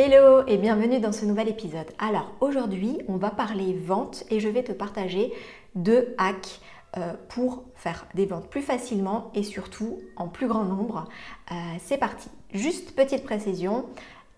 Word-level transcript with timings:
Hello 0.00 0.44
et 0.46 0.58
bienvenue 0.58 1.00
dans 1.00 1.10
ce 1.10 1.24
nouvel 1.24 1.48
épisode. 1.48 1.88
Alors 1.98 2.30
aujourd'hui 2.40 2.98
on 3.08 3.16
va 3.16 3.30
parler 3.30 3.74
vente 3.74 4.22
et 4.30 4.38
je 4.38 4.48
vais 4.48 4.62
te 4.62 4.70
partager 4.70 5.32
deux 5.74 6.14
hacks 6.18 6.60
euh, 6.96 7.14
pour 7.28 7.64
faire 7.74 8.06
des 8.14 8.24
ventes 8.24 8.48
plus 8.48 8.62
facilement 8.62 9.32
et 9.34 9.42
surtout 9.42 9.98
en 10.14 10.28
plus 10.28 10.46
grand 10.46 10.62
nombre. 10.62 11.08
Euh, 11.50 11.54
c'est 11.80 11.98
parti. 11.98 12.28
Juste 12.54 12.94
petite 12.94 13.24
précision, 13.24 13.86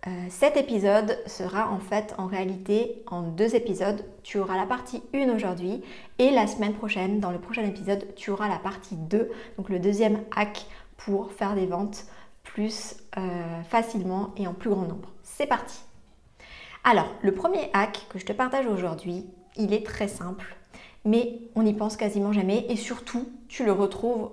euh, 0.06 0.10
cet 0.30 0.56
épisode 0.56 1.18
sera 1.26 1.68
en 1.68 1.78
fait 1.78 2.14
en 2.16 2.24
réalité 2.24 3.02
en 3.06 3.20
deux 3.20 3.54
épisodes. 3.54 4.02
Tu 4.22 4.38
auras 4.38 4.56
la 4.56 4.64
partie 4.64 5.02
1 5.12 5.28
aujourd'hui 5.28 5.82
et 6.18 6.30
la 6.30 6.46
semaine 6.46 6.72
prochaine, 6.72 7.20
dans 7.20 7.32
le 7.32 7.38
prochain 7.38 7.64
épisode, 7.64 8.06
tu 8.16 8.30
auras 8.30 8.48
la 8.48 8.58
partie 8.58 8.96
2, 8.96 9.30
donc 9.58 9.68
le 9.68 9.78
deuxième 9.78 10.20
hack 10.34 10.64
pour 10.96 11.32
faire 11.32 11.54
des 11.54 11.66
ventes 11.66 12.06
plus 12.44 12.96
facilement 13.68 14.32
et 14.38 14.46
en 14.46 14.54
plus 14.54 14.70
grand 14.70 14.86
nombre. 14.86 15.10
C'est 15.40 15.46
parti 15.46 15.80
Alors, 16.84 17.08
le 17.22 17.32
premier 17.32 17.70
hack 17.72 18.04
que 18.10 18.18
je 18.18 18.26
te 18.26 18.32
partage 18.34 18.66
aujourd'hui, 18.66 19.24
il 19.56 19.72
est 19.72 19.86
très 19.86 20.06
simple, 20.06 20.54
mais 21.06 21.40
on 21.54 21.62
n'y 21.62 21.72
pense 21.72 21.96
quasiment 21.96 22.34
jamais 22.34 22.66
et 22.68 22.76
surtout, 22.76 23.26
tu 23.48 23.64
le 23.64 23.72
retrouves 23.72 24.32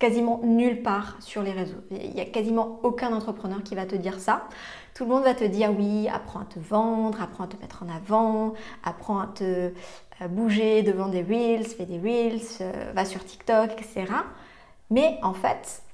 quasiment 0.00 0.40
nulle 0.42 0.82
part 0.82 1.14
sur 1.20 1.44
les 1.44 1.52
réseaux. 1.52 1.78
Il 1.92 2.10
n'y 2.10 2.20
a 2.20 2.24
quasiment 2.24 2.80
aucun 2.82 3.12
entrepreneur 3.12 3.62
qui 3.62 3.76
va 3.76 3.86
te 3.86 3.94
dire 3.94 4.18
ça. 4.18 4.48
Tout 4.94 5.04
le 5.04 5.10
monde 5.10 5.22
va 5.22 5.34
te 5.34 5.44
dire 5.44 5.70
oui, 5.78 6.08
apprends 6.08 6.40
à 6.40 6.46
te 6.46 6.58
vendre, 6.58 7.22
apprends 7.22 7.44
à 7.44 7.46
te 7.46 7.56
mettre 7.58 7.84
en 7.84 7.88
avant, 7.88 8.54
apprends 8.82 9.20
à 9.20 9.28
te 9.28 9.44
euh, 9.44 10.28
bouger 10.28 10.82
devant 10.82 11.06
des 11.06 11.22
reels, 11.22 11.66
fais 11.66 11.86
des 11.86 12.00
reels, 12.00 12.40
euh, 12.62 12.90
va 12.96 13.04
sur 13.04 13.24
TikTok, 13.24 13.70
etc. 13.74 14.06
Mais 14.90 15.20
en 15.22 15.34
fait, 15.34 15.84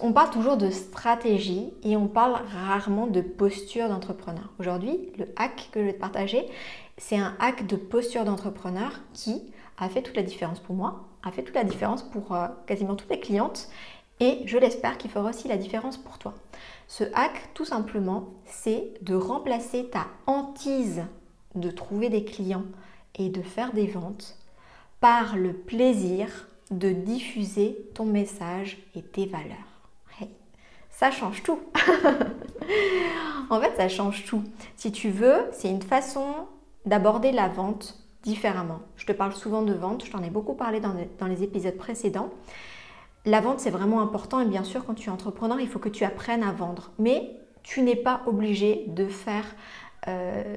on 0.00 0.12
parle 0.12 0.30
toujours 0.30 0.56
de 0.56 0.70
stratégie 0.70 1.72
et 1.82 1.96
on 1.96 2.08
parle 2.08 2.40
rarement 2.52 3.06
de 3.06 3.20
posture 3.20 3.88
d'entrepreneur. 3.88 4.52
Aujourd'hui, 4.58 5.10
le 5.18 5.26
hack 5.36 5.68
que 5.72 5.80
je 5.80 5.86
vais 5.86 5.92
te 5.92 6.00
partager, 6.00 6.46
c'est 6.96 7.18
un 7.18 7.34
hack 7.38 7.66
de 7.66 7.76
posture 7.76 8.24
d'entrepreneur 8.24 8.92
qui 9.12 9.42
a 9.78 9.88
fait 9.88 10.02
toute 10.02 10.16
la 10.16 10.22
différence 10.22 10.60
pour 10.60 10.74
moi, 10.74 11.08
a 11.22 11.30
fait 11.30 11.42
toute 11.42 11.54
la 11.54 11.64
différence 11.64 12.02
pour 12.02 12.34
euh, 12.34 12.48
quasiment 12.66 12.96
toutes 12.96 13.10
les 13.10 13.20
clientes 13.20 13.68
et 14.20 14.42
je 14.46 14.58
l'espère 14.58 14.98
qu'il 14.98 15.10
fera 15.10 15.30
aussi 15.30 15.46
la 15.48 15.56
différence 15.56 15.96
pour 15.96 16.18
toi. 16.18 16.34
Ce 16.88 17.04
hack, 17.14 17.50
tout 17.54 17.64
simplement, 17.64 18.28
c'est 18.46 18.92
de 19.02 19.14
remplacer 19.14 19.88
ta 19.90 20.06
hantise 20.26 21.04
de 21.54 21.70
trouver 21.70 22.08
des 22.08 22.24
clients 22.24 22.64
et 23.14 23.28
de 23.28 23.42
faire 23.42 23.72
des 23.72 23.86
ventes 23.86 24.36
par 25.00 25.36
le 25.36 25.52
plaisir 25.52 26.48
de 26.70 26.90
diffuser 26.90 27.78
ton 27.94 28.04
message 28.04 28.78
et 28.94 29.02
tes 29.02 29.26
valeurs. 29.26 29.56
ça 30.90 31.10
change 31.10 31.42
tout. 31.42 31.60
en 33.50 33.60
fait, 33.60 33.74
ça 33.76 33.88
change 33.88 34.24
tout. 34.24 34.42
Si 34.76 34.92
tu 34.92 35.10
veux, 35.10 35.46
c'est 35.52 35.70
une 35.70 35.82
façon 35.82 36.26
d'aborder 36.86 37.32
la 37.32 37.48
vente 37.48 37.98
différemment. 38.22 38.80
Je 38.96 39.06
te 39.06 39.12
parle 39.12 39.32
souvent 39.32 39.62
de 39.62 39.72
vente, 39.72 40.04
je 40.04 40.10
t'en 40.10 40.22
ai 40.22 40.30
beaucoup 40.30 40.54
parlé 40.54 40.80
dans, 40.80 40.94
dans 41.18 41.26
les 41.26 41.42
épisodes 41.42 41.76
précédents. 41.76 42.30
La 43.24 43.40
vente, 43.40 43.60
c'est 43.60 43.70
vraiment 43.70 44.00
important 44.00 44.40
et 44.40 44.46
bien 44.46 44.64
sûr, 44.64 44.84
quand 44.84 44.94
tu 44.94 45.08
es 45.08 45.12
entrepreneur, 45.12 45.60
il 45.60 45.68
faut 45.68 45.78
que 45.78 45.88
tu 45.88 46.04
apprennes 46.04 46.42
à 46.42 46.52
vendre. 46.52 46.90
Mais 46.98 47.30
tu 47.62 47.82
n'es 47.82 47.96
pas 47.96 48.22
obligé 48.26 48.84
de 48.88 49.06
faire 49.06 49.44
euh, 50.06 50.56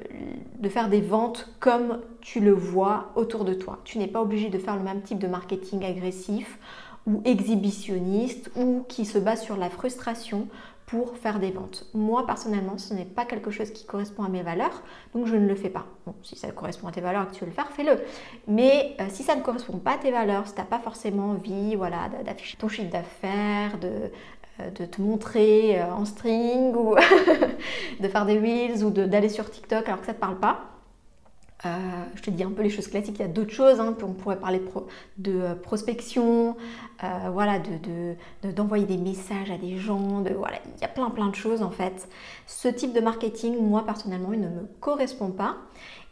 de 0.60 0.70
faire 0.70 0.88
des 0.88 1.02
ventes 1.02 1.50
comme 1.60 2.00
tu 2.22 2.40
le 2.40 2.52
vois 2.52 3.12
autour 3.16 3.44
de 3.44 3.54
toi. 3.54 3.80
Tu 3.84 3.98
n'es 3.98 4.08
pas 4.08 4.22
obligé 4.22 4.50
de 4.50 4.60
faire 4.60 4.76
le 4.76 4.84
même 4.84 5.02
type 5.02 5.18
de 5.18 5.28
marketing 5.28 5.84
agressif 5.84 6.60
ou 7.08 7.22
exhibitionniste 7.26 8.52
ou 8.56 8.86
qui 8.88 9.06
se 9.06 9.18
base 9.18 9.42
sur 9.42 9.58
la 9.58 9.72
frustration 9.72 10.48
pour 10.86 11.16
faire 11.16 11.40
des 11.40 11.52
ventes. 11.52 11.88
Moi, 11.94 12.26
personnellement, 12.28 12.78
ce 12.78 12.94
n'est 12.94 13.06
pas 13.06 13.24
quelque 13.26 13.50
chose 13.50 13.72
qui 13.72 13.86
correspond 13.86 14.24
à 14.24 14.30
mes 14.30 14.44
valeurs, 14.44 14.84
donc 15.16 15.26
je 15.26 15.38
ne 15.38 15.48
le 15.48 15.56
fais 15.56 15.70
pas. 15.70 15.86
Bon, 16.06 16.14
si 16.22 16.36
ça 16.36 16.52
correspond 16.52 16.88
à 16.90 16.92
tes 16.92 17.00
valeurs 17.00 17.24
et 17.24 17.28
que 17.28 17.34
tu 17.34 17.40
veux 17.40 17.50
le 17.50 17.56
faire, 17.56 17.72
fais-le. 17.72 17.98
Mais 18.48 18.96
euh, 19.00 19.06
si 19.10 19.24
ça 19.24 19.36
ne 19.36 19.42
correspond 19.42 19.78
pas 19.78 19.94
à 19.94 19.98
tes 19.98 20.12
valeurs, 20.12 20.46
si 20.48 20.54
tu 20.54 20.60
n'as 20.60 20.66
pas 20.66 20.80
forcément 20.80 21.32
envie 21.32 21.76
voilà, 21.76 22.10
d'afficher 22.26 22.58
ton 22.58 22.68
chiffre 22.68 22.92
d'affaires, 22.92 23.80
de 24.62 24.82
euh, 24.82 24.82
de 24.82 24.86
te 24.86 25.02
montrer 25.02 25.80
euh, 25.80 25.94
en 25.94 26.06
string 26.06 26.74
ou 26.76 26.96
de 28.00 28.08
faire 28.08 28.26
des 28.26 28.40
reels 28.40 28.84
ou 28.84 28.90
d'aller 28.90 29.30
sur 29.30 29.50
TikTok 29.50 29.88
alors 29.88 30.00
que 30.00 30.06
ça 30.06 30.12
ne 30.12 30.18
te 30.18 30.22
parle 30.22 30.40
pas. 30.40 30.68
Euh, 31.64 31.70
je 32.16 32.24
te 32.24 32.32
dis 32.32 32.44
un 32.44 32.50
peu 32.50 32.64
les 32.64 32.72
choses 32.72 32.88
classiques, 32.88 33.20
il 33.20 33.22
y 33.22 33.26
a 33.26 33.28
d'autres 33.28 33.54
choses, 33.54 33.80
hein, 33.80 33.96
on 34.02 34.14
pourrait 34.14 34.40
parler 34.40 34.60
de 35.20 35.54
prospection, 35.62 36.58
voilà, 37.32 37.60
d'envoyer 38.56 38.86
de, 38.86 38.90
des 38.90 38.98
messages 38.98 39.52
à 39.52 39.60
des 39.60 39.78
gens, 39.78 40.24
voilà, 40.36 40.58
il 40.66 40.82
y 40.82 40.86
a 40.86 40.88
plein 40.88 41.12
plein 41.12 41.28
de 41.28 41.36
choses 41.36 41.62
en 41.62 41.70
fait. 41.70 42.10
Ce 42.48 42.68
type 42.68 42.94
de 42.94 43.00
marketing, 43.00 43.62
moi 43.62 43.86
personnellement, 43.86 44.34
il 44.34 44.42
ne 44.42 44.50
me 44.50 44.68
correspond 44.80 45.30
pas. 45.30 45.58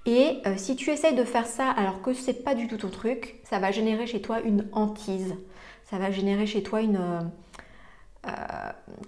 Et 0.05 0.37
si 0.57 0.75
tu 0.75 0.91
essayes 0.91 1.15
de 1.15 1.23
faire 1.23 1.47
ça 1.47 1.67
alors 1.71 2.03
que 2.03 2.13
ce 2.13 2.27
n'est 2.27 2.37
pas 2.37 2.53
du 2.53 2.67
tout 2.67 2.77
ton 2.77 2.89
truc, 2.89 3.39
ça 3.43 3.57
va 3.57 3.71
générer 3.71 4.05
chez 4.05 4.21
toi 4.21 4.41
une 4.41 4.67
hantise, 4.71 5.33
ça 5.85 5.97
va 5.97 6.11
générer 6.11 6.45
chez 6.45 6.61
toi 6.61 6.81
une 6.81 7.31
euh, 8.27 8.31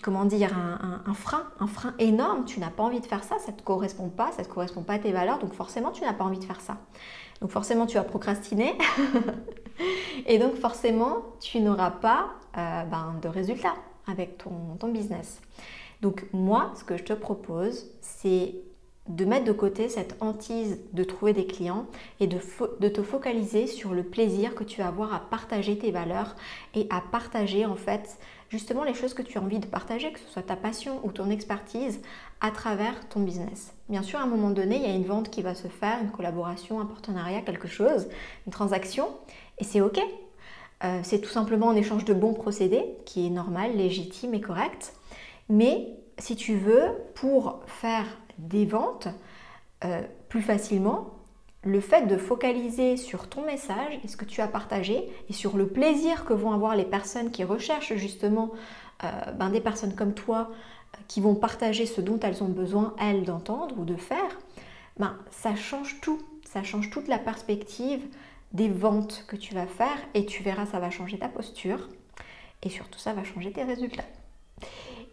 comment 0.02 0.26
dire, 0.26 0.56
un, 0.56 1.14
frein, 1.14 1.44
un 1.60 1.68
frein 1.68 1.94
énorme. 2.00 2.46
Tu 2.46 2.60
n'as 2.60 2.70
pas 2.70 2.84
envie 2.84 3.02
de 3.02 3.06
faire 3.06 3.24
ça, 3.24 3.38
ça 3.40 3.52
ne 3.52 3.58
te 3.58 3.64
correspond 3.64 4.10
pas, 4.10 4.32
ça 4.32 4.44
ne 4.44 4.48
correspond 4.48 4.84
pas 4.84 4.94
à 4.94 5.00
tes 5.00 5.12
valeurs, 5.12 5.40
donc 5.40 5.54
forcément 5.54 5.92
tu 5.92 6.04
n'as 6.04 6.14
pas 6.14 6.24
envie 6.24 6.40
de 6.40 6.46
faire 6.46 6.62
ça. 6.62 6.78
Donc 7.42 7.52
forcément 7.52 7.86
tu 7.86 7.96
vas 7.98 8.04
procrastiner 8.04 8.78
et 10.28 10.38
donc 10.38 10.56
forcément 10.56 11.18
tu 11.40 11.60
n'auras 11.60 11.92
pas 11.92 12.30
euh, 12.58 12.84
ben, 12.84 13.16
de 13.22 13.28
résultats 13.28 13.76
avec 14.08 14.38
ton, 14.38 14.76
ton 14.80 14.88
business. 14.88 15.42
Donc 16.02 16.26
moi, 16.34 16.72
ce 16.76 16.84
que 16.84 16.98
je 16.98 17.04
te 17.04 17.14
propose, 17.14 17.92
c'est 18.02 18.56
de 19.10 19.26
mettre 19.26 19.46
de 19.46 19.52
côté 19.52 19.90
cette 19.90 20.16
hantise 20.22 20.80
de 20.94 21.04
trouver 21.04 21.34
des 21.34 21.46
clients 21.46 21.88
et 22.20 22.28
de, 22.28 22.38
de, 22.80 22.88
te 22.88 23.02
focaliser 23.02 23.68
sur 23.68 23.94
le 23.94 24.04
plaisir 24.04 24.56
que 24.56 24.64
tu 24.64 24.80
vas 24.80 24.88
avoir 24.88 25.14
à 25.14 25.20
partager 25.20 25.78
tes 25.78 25.92
valeurs 25.92 26.36
et 26.76 26.88
à 26.90 27.02
partager 27.02 27.66
en 27.66 27.76
fait 27.76 28.18
justement 28.52 28.84
les 28.84 28.94
choses 28.94 29.14
que 29.14 29.22
tu 29.22 29.38
as 29.38 29.42
envie 29.42 29.60
de 29.60 29.66
partager, 29.66 30.12
que 30.12 30.20
ce 30.20 30.28
soit 30.28 30.42
ta 30.42 30.58
passion 30.58 31.00
ou 31.04 31.12
ton 31.12 31.30
expertise, 31.30 32.02
à 32.42 32.52
travers 32.52 33.08
ton 33.08 33.22
business. 33.22 33.74
Bien 33.88 34.04
sûr, 34.04 34.20
à 34.20 34.24
un 34.24 34.28
moment 34.28 34.50
donné, 34.50 34.76
il 34.76 34.82
y 34.82 34.86
a 34.86 34.94
une 34.94 35.06
vente 35.06 35.30
qui 35.30 35.42
va 35.42 35.56
se 35.56 35.70
faire, 35.70 36.00
une 36.02 36.12
collaboration, 36.12 36.82
un 36.82 36.86
partenariat, 36.86 37.42
quelque 37.42 37.70
chose, 37.70 38.10
une 38.46 38.52
transaction, 38.52 39.08
et 39.58 39.64
c'est 39.64 39.80
OK. 39.80 40.00
Euh, 40.84 41.00
c'est 41.04 41.22
tout 41.22 41.30
simplement 41.30 41.70
un 41.70 41.76
échange 41.76 42.06
de 42.06 42.14
bons 42.14 42.34
procédés, 42.34 42.84
qui 43.06 43.28
est 43.28 43.30
normal, 43.30 43.76
légitime 43.76 44.34
et 44.34 44.42
correct. 44.42 44.94
Mais 45.48 45.88
si 46.18 46.36
tu 46.36 46.56
veux, 46.56 46.90
pour 47.16 47.62
faire 47.68 48.06
des 48.38 48.66
ventes 48.66 49.08
euh, 49.86 50.02
plus 50.28 50.42
facilement, 50.42 51.21
le 51.64 51.80
fait 51.80 52.08
de 52.08 52.18
focaliser 52.18 52.98
sur 52.98 53.30
ton 53.30 53.46
message 53.46 54.00
et 54.04 54.08
ce 54.08 54.18
que 54.18 54.26
tu 54.26 54.42
as 54.42 54.48
partagé 54.48 55.10
et 55.30 55.34
sur 55.34 55.58
le 55.58 55.68
plaisir 55.68 56.26
que 56.26 56.34
vont 56.34 56.52
avoir 56.52 56.76
les 56.76 56.86
personnes 56.86 57.30
qui 57.30 57.44
recherchent 57.44 57.96
justement 57.96 58.52
euh, 59.04 59.32
ben, 59.34 59.50
des 59.50 59.62
personnes 59.62 59.96
comme 59.96 60.14
toi 60.14 60.50
euh, 60.50 60.98
qui 61.08 61.22
vont 61.22 61.36
partager 61.36 61.86
ce 61.86 62.02
dont 62.02 62.20
elles 62.20 62.44
ont 62.44 62.50
besoin, 62.50 62.96
elles, 63.00 63.24
d'entendre 63.24 63.78
ou 63.78 63.86
de 63.86 63.96
faire, 63.96 64.40
ben, 64.98 65.16
ça 65.30 65.56
change 65.56 66.02
tout. 66.02 66.20
Ça 66.52 66.64
change 66.64 66.90
toute 66.90 67.08
la 67.08 67.18
perspective 67.18 68.02
des 68.52 68.68
ventes 68.68 69.24
que 69.28 69.36
tu 69.36 69.54
vas 69.54 69.68
faire 69.68 69.98
et 70.14 70.26
tu 70.26 70.44
verras, 70.44 70.66
ça 70.66 70.80
va 70.80 70.90
changer 70.90 71.18
ta 71.18 71.30
posture 71.30 71.88
et 72.64 72.70
surtout, 72.70 73.00
ça 73.00 73.14
va 73.14 73.24
changer 73.24 73.52
tes 73.52 73.64
résultats. 73.64 74.04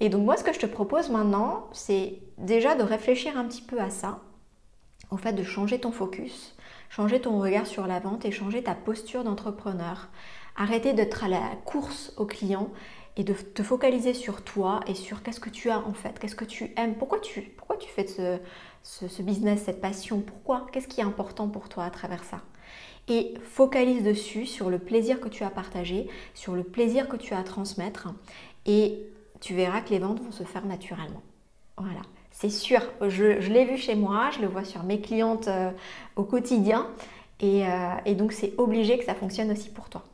Et 0.00 0.08
donc 0.08 0.24
moi, 0.24 0.36
ce 0.36 0.44
que 0.44 0.52
je 0.52 0.58
te 0.58 0.66
propose 0.66 1.10
maintenant, 1.10 1.68
c'est 1.72 2.20
déjà 2.38 2.74
de 2.74 2.82
réfléchir 2.82 3.36
un 3.36 3.44
petit 3.44 3.62
peu 3.62 3.80
à 3.80 3.90
ça 3.90 4.20
au 5.10 5.16
fait 5.16 5.32
de 5.32 5.42
changer 5.42 5.80
ton 5.80 5.92
focus, 5.92 6.54
changer 6.90 7.20
ton 7.20 7.40
regard 7.40 7.66
sur 7.66 7.86
la 7.86 8.00
vente 8.00 8.24
et 8.24 8.32
changer 8.32 8.62
ta 8.62 8.74
posture 8.74 9.24
d'entrepreneur. 9.24 10.08
Arrêter 10.56 10.92
d'être 10.92 11.24
à 11.24 11.28
la 11.28 11.40
course 11.64 12.12
aux 12.16 12.26
clients 12.26 12.70
et 13.16 13.24
de 13.24 13.32
te 13.32 13.62
focaliser 13.62 14.14
sur 14.14 14.42
toi 14.42 14.80
et 14.86 14.94
sur 14.94 15.22
qu'est-ce 15.22 15.40
que 15.40 15.50
tu 15.50 15.70
as 15.70 15.80
en 15.80 15.92
fait, 15.92 16.18
qu'est-ce 16.18 16.36
que 16.36 16.44
tu 16.44 16.72
aimes, 16.76 16.94
pourquoi 16.94 17.20
tu, 17.20 17.42
pourquoi 17.42 17.76
tu 17.76 17.88
fais 17.88 18.06
ce, 18.06 18.38
ce, 18.82 19.22
business, 19.22 19.62
cette 19.64 19.80
passion, 19.80 20.20
pourquoi, 20.20 20.66
qu'est-ce 20.72 20.88
qui 20.88 21.00
est 21.00 21.04
important 21.04 21.48
pour 21.48 21.68
toi 21.68 21.84
à 21.84 21.90
travers 21.90 22.24
ça? 22.24 22.40
Et 23.08 23.34
focalise 23.42 24.04
dessus, 24.04 24.46
sur 24.46 24.70
le 24.70 24.78
plaisir 24.78 25.20
que 25.20 25.28
tu 25.28 25.42
as 25.42 25.50
partagé, 25.50 26.08
sur 26.34 26.54
le 26.54 26.62
plaisir 26.62 27.08
que 27.08 27.16
tu 27.16 27.34
as 27.34 27.38
à 27.38 27.42
transmettre 27.42 28.08
et 28.66 29.06
tu 29.40 29.54
verras 29.54 29.80
que 29.80 29.90
les 29.90 29.98
ventes 29.98 30.20
vont 30.20 30.32
se 30.32 30.44
faire 30.44 30.66
naturellement. 30.66 31.22
Voilà. 31.76 32.02
C'est 32.30 32.50
sûr, 32.50 32.80
je, 33.00 33.25
l'ai 33.25 33.64
vu 33.64 33.76
chez 33.76 33.96
moi, 33.96 34.30
je 34.30 34.40
le 34.40 34.46
vois 34.46 34.64
sur 34.64 34.84
mes 34.84 35.00
clientes 35.00 35.48
euh, 35.48 35.70
au 36.14 36.22
quotidien. 36.22 36.86
Et, 37.40 37.66
euh, 37.66 37.90
et 38.04 38.14
donc 38.14 38.32
c'est 38.32 38.52
obligé 38.58 38.96
que 38.98 39.04
ça 39.04 39.14
fonctionne 39.14 39.50
aussi 39.50 39.70
pour 39.70 39.88
toi. 39.88 40.04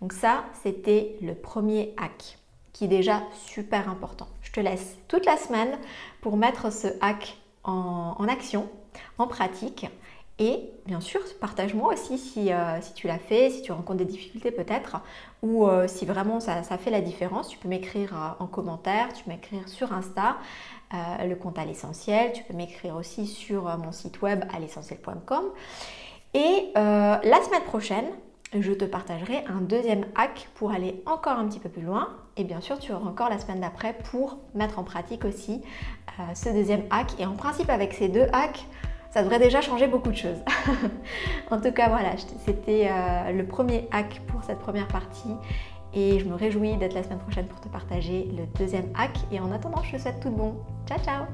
Donc 0.00 0.12
ça, 0.12 0.44
c'était 0.62 1.16
le 1.22 1.34
premier 1.34 1.94
hack 1.96 2.38
qui 2.72 2.84
est 2.84 2.88
déjà 2.88 3.22
super 3.46 3.88
important. 3.88 4.26
Je 4.42 4.52
te 4.52 4.60
laisse 4.60 4.96
toute 5.06 5.24
la 5.24 5.36
semaine 5.36 5.78
pour 6.20 6.36
mettre 6.36 6.72
ce 6.72 6.88
hack 7.00 7.38
en, 7.64 8.26
action, 8.28 8.68
en 9.18 9.26
pratique. 9.26 9.86
Et 10.40 10.70
bien 10.86 11.00
sûr, 11.00 11.20
partage-moi 11.40 11.92
aussi 11.92 12.52
euh, 12.52 12.80
si, 12.80 12.94
tu 12.94 13.08
l'as 13.08 13.18
fait, 13.18 13.50
si 13.50 13.62
tu 13.62 13.72
rencontres 13.72 13.98
des 13.98 14.04
difficultés 14.04 14.52
peut-être, 14.52 14.98
ou 15.42 15.68
si 15.86 16.06
vraiment 16.06 16.38
ça, 16.38 16.62
fait 16.62 16.90
la 16.90 17.00
différence. 17.00 17.48
Tu 17.48 17.58
peux 17.58 17.68
m'écrire 17.68 18.36
en 18.38 18.46
commentaire, 18.46 19.12
tu 19.12 19.24
peux 19.24 19.30
m'écrire 19.30 19.68
sur 19.68 19.92
Insta, 19.92 20.36
le 20.92 21.34
compte 21.34 21.58
à 21.58 21.64
l'essentiel, 21.64 22.32
tu 22.32 22.42
peux 22.44 22.54
m'écrire 22.54 22.96
aussi 22.96 23.26
sur 23.26 23.64
mon 23.78 23.92
site 23.92 24.22
web 24.22 24.44
à 24.54 24.58
l'essentiel.com. 24.58 25.44
Et 26.34 26.70
la 26.74 27.42
semaine 27.42 27.64
prochaine, 27.66 28.06
je 28.54 28.72
te 28.72 28.84
partagerai 28.84 29.44
un 29.46 29.60
deuxième 29.60 30.06
hack 30.16 30.48
pour 30.54 30.72
aller 30.72 31.02
encore 31.06 31.38
un 31.38 31.46
petit 31.46 31.58
peu 31.58 31.68
plus 31.68 31.82
loin. 31.82 32.08
Et 32.36 32.44
bien 32.44 32.60
sûr, 32.60 32.78
tu 32.78 32.92
auras 32.92 33.08
encore 33.08 33.28
la 33.28 33.38
semaine 33.38 33.60
d'après 33.60 33.94
pour 34.10 34.38
mettre 34.54 34.78
en 34.78 34.84
pratique 34.84 35.24
aussi 35.24 35.60
euh, 36.18 36.22
ce 36.34 36.48
deuxième 36.48 36.82
hack. 36.90 37.12
Et 37.18 37.26
en 37.26 37.34
principe, 37.34 37.68
avec 37.68 37.92
ces 37.92 38.08
deux 38.08 38.26
hacks, 38.32 38.66
ça 39.10 39.22
devrait 39.22 39.38
déjà 39.38 39.60
changer 39.60 39.86
beaucoup 39.86 40.10
de 40.10 40.16
choses. 40.16 40.38
en 41.50 41.60
tout 41.60 41.72
cas, 41.72 41.88
voilà, 41.88 42.12
c'était 42.44 42.88
euh, 42.90 43.32
le 43.32 43.44
premier 43.44 43.88
hack 43.90 44.22
pour 44.28 44.42
cette 44.44 44.60
première 44.60 44.88
partie. 44.88 45.34
Et 45.94 46.18
je 46.18 46.24
me 46.26 46.34
réjouis 46.34 46.76
d'être 46.76 46.94
la 46.94 47.02
semaine 47.02 47.18
prochaine 47.18 47.46
pour 47.46 47.60
te 47.60 47.68
partager 47.68 48.28
le 48.36 48.46
deuxième 48.58 48.90
hack. 48.94 49.16
Et 49.32 49.40
en 49.40 49.50
attendant, 49.52 49.82
je 49.82 49.96
te 49.96 50.00
souhaite 50.00 50.20
tout 50.20 50.30
bon. 50.30 50.54
Ciao, 50.86 50.98
ciao 50.98 51.24